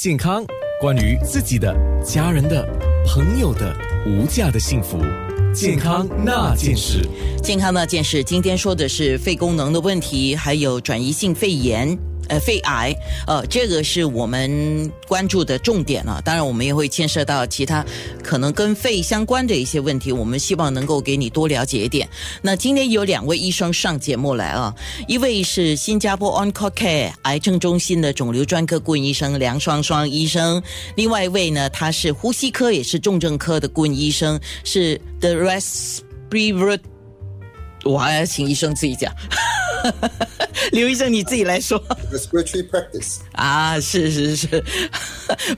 [0.00, 0.44] 健康，
[0.80, 1.72] 关于自己的、
[2.04, 2.66] 家人的、
[3.06, 3.72] 朋友的
[4.04, 4.98] 无价的幸福，
[5.54, 7.08] 健康那件事。
[7.40, 11.96] 健康那件事，今天说的是肺功能的问题，还有转移性肺炎。
[12.28, 12.94] 呃，肺癌，
[13.26, 16.20] 呃，这个是我们关注的重点啊。
[16.24, 17.84] 当然，我们也会牵涉到其他
[18.22, 20.10] 可能跟肺相关的一些问题。
[20.10, 22.08] 我们希望能够给你多了解一点。
[22.42, 24.74] 那今天有两位医生上节目来啊，
[25.06, 30.62] 一位是新加坡 Oncare Care 癌症中心的肿瘤专科顾问医生梁双双医生，
[30.96, 36.80] 另外一位呢，他是呼吸科也是重症科的顾问医生，是 The respirator。
[37.84, 39.12] 我还要请医生自己讲。
[40.72, 41.82] 刘医生，你自己来说。
[42.12, 44.64] Respiratory practice 啊，是是是，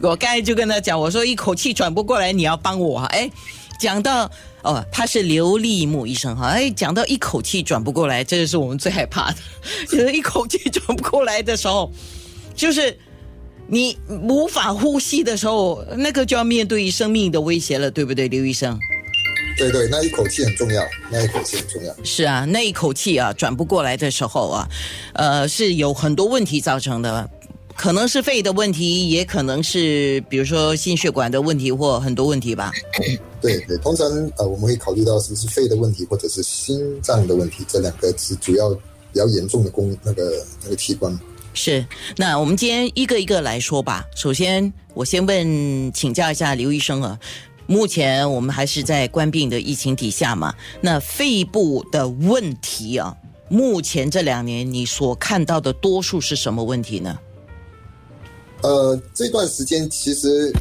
[0.00, 3.01] 我刚才就跟他讲，我说一口气转不过来，你要帮我。
[3.01, 3.30] 哎，
[3.78, 4.30] 讲到
[4.62, 9.37] 哦，他是刘立木医生哈，哎，讲到一口气转不过来，这个是我们最害怕的，
[9.88, 11.92] 就是一口气转不过来的时候，
[12.54, 12.98] 就是
[13.68, 18.79] 你无法呼吸的时候，那个就要面对生命的威胁了，对不对，刘医生？
[19.57, 21.95] 对对，那一口气很重要，那一口气很重要。
[22.04, 24.68] 是啊，那一口气啊，转不过来的时候啊，
[25.15, 27.29] 呃，是有很多问题造成的，
[27.74, 32.71] 可能是肺的问题，也可能是比如说心血管的问题或很多问题吧。
[33.40, 41.18] 对对，通常呃，我们会考虑到是是肺的问题或者是心脏的问题，这两个是主要比较严重的功那个那个器官。
[41.54, 41.82] 是，
[42.16, 44.04] 那我们今天一个一个来说吧。
[44.15, 47.18] 首先，我先问请教一下刘医生啊。
[47.68, 50.54] 目前我们还是在关病的疫情底下嘛？
[50.80, 53.16] 那肺部的问题啊，
[53.48, 57.18] 目前这两年你所看到的多数是什么问题呢？
[58.62, 60.52] 呃，这段时间其实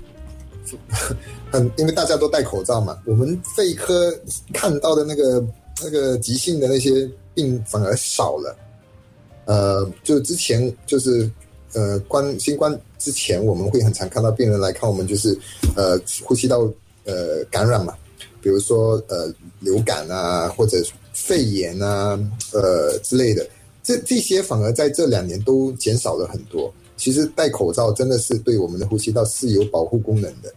[1.52, 4.12] 很，因为大家都戴口罩嘛，我们肺科
[4.52, 5.46] 看到的那个
[5.84, 8.58] 那个急性的那些病反而少了。
[9.46, 11.30] 呃，就之前就是
[11.74, 15.38] 呃，关新冠之前，我们会很常看到病人来看我们，就是
[15.76, 16.68] 呃，呼吸道。
[17.06, 17.94] 呃，感染嘛，
[18.42, 20.78] 比如说呃流感啊，或者
[21.14, 22.20] 肺炎啊，
[22.52, 23.48] 呃之类的，
[23.82, 26.74] 这这些反而在这两年都减少了很多。
[26.98, 30.54] 其实戴口罩真的是对我们的呼吸道是有保护功能的。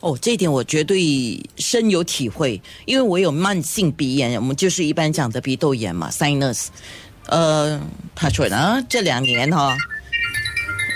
[0.00, 6.66] 哦，这一点我绝对深有体会，因为我有慢性鼻炎，我们就是一般讲的鼻窦炎嘛，sinus。
[7.26, 7.80] 呃，
[8.14, 9.76] 他说呢，这两年哈，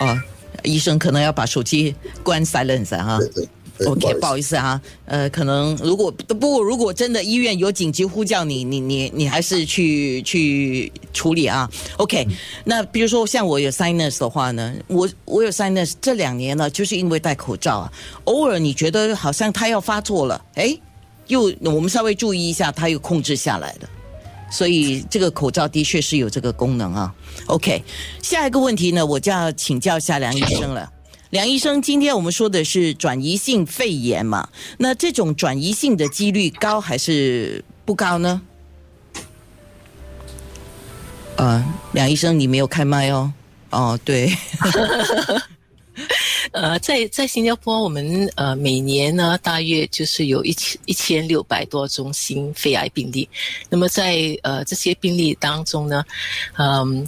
[0.01, 0.19] 哦，
[0.63, 3.19] 医生可能要把手机关 silence 哈。
[3.19, 3.49] 对对。
[3.87, 11.69] OK，不好意思啊，呃，可能如果不过如果真的医院有紧急呼叫你，你你你还是去去处理啊。
[11.97, 12.27] OK，
[12.65, 17.93] 那比如说像我有 sinus 的话呢，我我有 sinus 这两年呢，就是因为戴口罩啊，
[18.25, 20.77] 偶尔你觉得好像它要发作了，哎，
[21.29, 23.89] 又我们稍微注意一下，它又控制下来了，
[24.51, 27.15] 所以这个口罩的确是有这个功能啊。
[27.47, 27.83] OK，
[28.23, 30.91] 下一个问题呢，我就要请教一下梁医生了。
[31.31, 34.49] 梁医生，今天我们说的是转移性肺炎嘛？
[34.77, 38.43] 那这种转移性的几率高还是不高呢？
[41.37, 43.33] 啊，梁医生，你没有开麦哦。
[43.71, 44.29] 哦，对。
[46.51, 53.29] 呃，在在新加坡，我们呃每年呢大约就是有一千一千六百多宗新肺癌病例。
[53.69, 56.05] 那么在呃这些病例当中呢，
[56.59, 57.07] 嗯。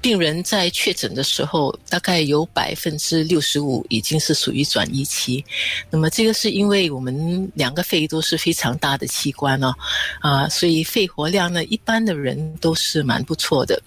[0.00, 5.44] 病人在确诊的时候，大概有百分之六十五已经是属于转移期。
[5.90, 9.74] 那么这个是因为我们两个肺都是非常大的器官哦，
[10.20, 13.82] 啊，所以肺活量呢，一般的人都是蛮不错的。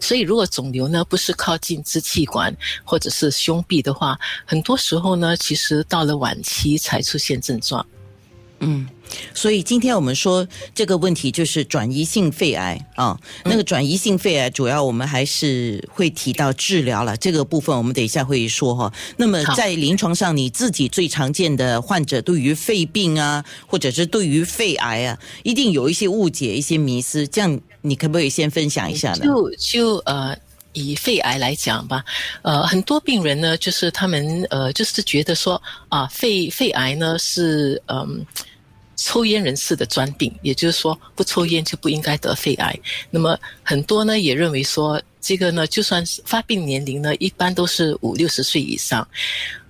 [0.00, 2.54] 所以如果肿瘤呢不是靠近支气管
[2.84, 7.86] 或者是胸壁的话，很多时候呢，其实到了晚期才出现症状。
[8.60, 8.86] 嗯。
[9.32, 18.92] 所以今天我们说这个问题就是转移性肺癌啊，那个转移性肺癌主要我们还是会提到治疗了这个部分，我们等一下会说哈。
[19.16, 29.24] 那么在临床上，你自己最常见的患者对于肺病啊，或者是对于肺癌啊，一定有一些误解、一些迷思，这样你可不可以先分享一下呢？
[29.24, 30.36] 就就呃，
[30.78, 32.04] 以肺癌来讲吧，
[32.42, 38.24] 呃，很多病人呢，就是他们呃，就是觉得说啊，肺肺癌呢是嗯。
[38.98, 42.76] 抽烟人士的专病，也就是说不抽烟就不应该得肺癌。
[43.10, 49.06] 那么很多呢也认为说，这个呢就算是发病年龄呢一般都是五六十岁以上。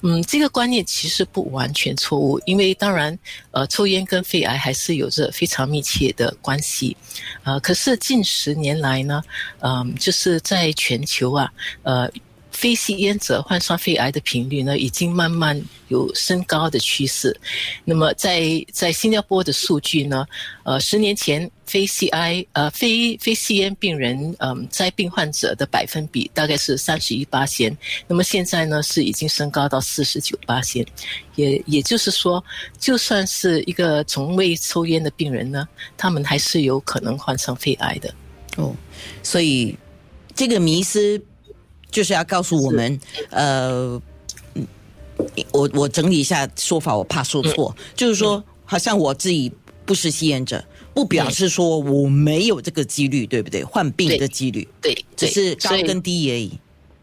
[0.00, 3.16] 嗯，这个观念其实不完全错误，因为当然
[3.50, 6.96] 呃抽烟跟肺癌还是有着非常密切的关系。
[7.42, 9.22] 呃，可是近十年来呢，
[9.60, 11.52] 嗯，就是在全球啊，
[11.82, 12.10] 呃。
[12.58, 17.38] 非吸烟者患上肺癌的频率呢，已经慢慢有升高的趋势。
[17.84, 20.26] 那么，在在新加坡的数据呢，
[20.64, 27.70] 呃，十年前非 CI 呃非非吸烟病人嗯在病患者的百分比大概是三十一八仙，
[28.08, 30.84] 那么现在呢是已经升高到四十九八仙，
[31.36, 32.42] 也也就是说，
[32.80, 38.12] 就算是一个从未抽烟的病人呢，他们还是有可能患上肺癌的。
[38.56, 38.74] 哦，
[39.22, 39.78] 所以
[40.34, 41.22] 这个迷思
[41.90, 43.00] 就是要告诉我们，
[43.30, 44.00] 呃，
[44.54, 44.66] 嗯
[45.52, 49.50] 我我整理一下说法，我怕说错，就是说，好像我自己
[49.84, 50.64] 不是吸烟者，
[50.94, 53.64] 不表示说我没有这个几率，对不对？
[53.64, 56.52] 患病的几率，对，只对是高跟低而已。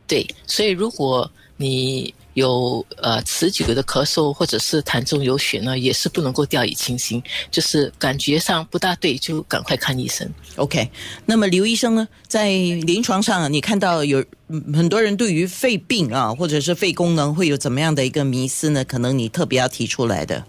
[0.07, 10.29] 对，所以如果你有呃持久的咳嗽或者是痰中有血呢，也是不能够掉以轻心，就是感觉上不大对，就赶快看医生。
[10.57, 10.89] OK，
[11.25, 18.85] 那么刘医生呢，在临床上你看到有嗯很多人对于肺病啊，或者是肺功能会有怎么样的一个迷思呢？
[18.85, 20.43] 可能你特别要提出来的。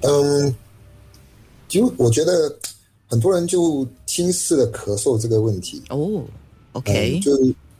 [0.00, 0.54] 嗯，
[1.68, 2.58] 就我觉得
[3.06, 5.80] 很多人就轻视了咳嗽这个问题。
[5.90, 6.24] 哦
[6.72, 7.30] ，OK，嗯，就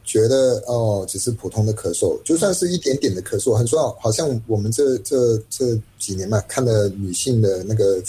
[0.04, 8.02] 觉得哦，只是普通的咳嗽，就算是一点点的咳嗽，很说好像我们这这这几年嘛，看的女性的那个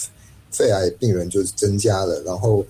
[0.52, 2.66] 肺癌病人就是增加了，然后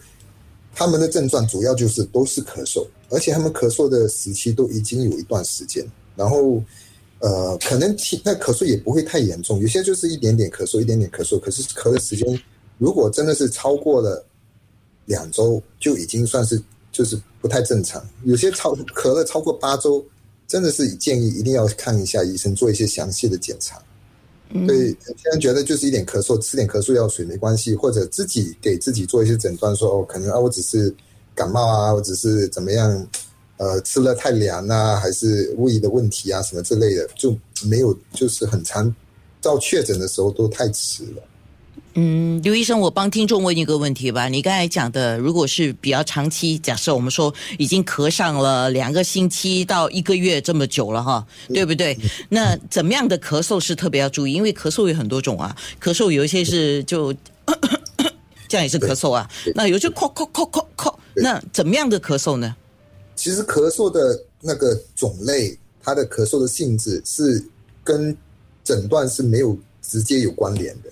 [0.75, 5.85] 他们的症状主要就是都是咳嗽，而且他们咳嗽的时期都已经有一段时间，
[6.15, 6.61] 然后
[7.19, 12.41] 呃，可能那咳嗽也不会太严重，有些就是一点点咳嗽，一点点咳嗽，可是咳的时间
[12.77, 14.25] 如果真的是超过了
[15.05, 16.61] 两周，就已经算是
[16.93, 18.01] 就是不太正常。
[18.23, 20.01] 有些超咳了超过八周，
[20.47, 23.77] 真的是建议一定要看一下医生，做一些详细的检查。
[24.67, 30.93] 对，有些人觉得就是一点咳嗽，吃点咳嗽药水没关系，或者自己给自己做一些诊断说，哦，可能啊我只是
[31.33, 33.07] 感冒啊，我只是怎么样，
[33.57, 37.35] 呃，吃了太凉啊，还是胃的问题啊什么之类的，就
[37.65, 38.93] 没有就是很长，
[39.41, 41.23] 到确诊的时候都太迟了。
[41.95, 44.27] 嗯，刘医生，我帮听众问一个问题吧。
[44.27, 51.95] 你刚才讲的，如果是比较长期，假设我们说已经咳上了两个星期到一个月这么久了哈，对不对？
[52.29, 54.33] 那怎么样的咳嗽是特别要注意？
[54.33, 57.13] 因为咳嗽有很多种啊，咳嗽有一些是就
[58.49, 62.55] 这样也是咳嗽啊，那有些咳咳咳咳咳，那怎么样的咳嗽呢？
[63.15, 67.45] 其实咳嗽的那个种类，它的咳嗽的性质是
[67.83, 68.17] 跟
[68.63, 70.89] 诊断是没有直接有关联的，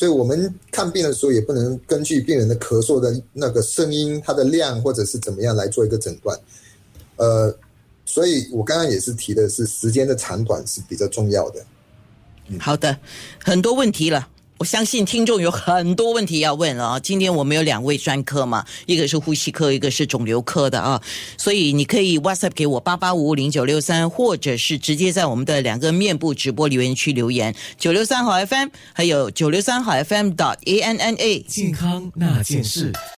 [0.00, 6.34] 所以我们看病的时候也不能根据病人的咳嗽的那个声音、它的量或者是怎么样来做一个诊断。
[7.16, 7.54] 呃，
[8.06, 11.62] 所以我刚刚也是提的是时间的长短是比较重要的。
[12.58, 12.98] 好的，
[13.44, 14.26] 很多问题了。
[14.60, 17.00] 我相信听众有很多问题要问了啊！
[17.00, 21.00] 今天我们有两位专科嘛，一个是呼吸科，一个是肿瘤科的啊，
[21.38, 31.40] 所以你可以 WhatsApp 给我八八五五零九六三，或者是直接在我们的两个面部直播留言区留言，九六三号 FM，还有九六三号 FM dot A N N A。
[31.40, 32.92] 健康那件事。